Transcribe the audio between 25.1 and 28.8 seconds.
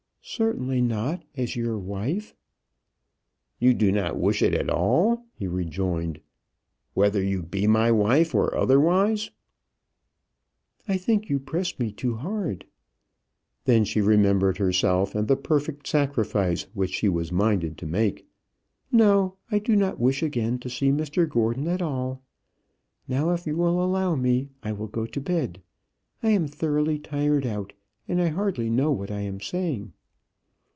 bed. I am thoroughly tired out, and I hardly